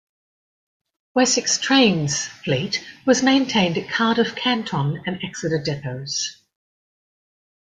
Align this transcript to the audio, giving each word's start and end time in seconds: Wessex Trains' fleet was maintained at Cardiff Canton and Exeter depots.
Wessex 1.13 1.59
Trains' 1.59 2.25
fleet 2.25 2.83
was 3.05 3.21
maintained 3.21 3.77
at 3.77 3.87
Cardiff 3.87 4.35
Canton 4.35 5.03
and 5.05 5.19
Exeter 5.23 5.61
depots. 5.63 6.41